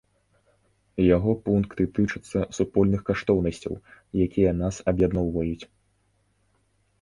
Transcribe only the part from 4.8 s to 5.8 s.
аб'ядноўваюць.